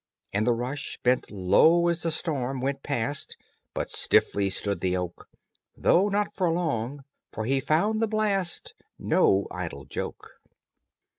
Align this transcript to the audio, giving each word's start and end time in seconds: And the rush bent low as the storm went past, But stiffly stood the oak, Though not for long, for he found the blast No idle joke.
And 0.33 0.47
the 0.47 0.53
rush 0.53 0.97
bent 1.03 1.29
low 1.29 1.87
as 1.87 2.01
the 2.01 2.09
storm 2.09 2.59
went 2.59 2.81
past, 2.81 3.37
But 3.75 3.91
stiffly 3.91 4.49
stood 4.49 4.81
the 4.81 4.97
oak, 4.97 5.27
Though 5.77 6.09
not 6.09 6.35
for 6.35 6.49
long, 6.49 7.03
for 7.31 7.45
he 7.45 7.59
found 7.59 8.01
the 8.01 8.07
blast 8.07 8.73
No 8.97 9.45
idle 9.51 9.85
joke. 9.85 10.41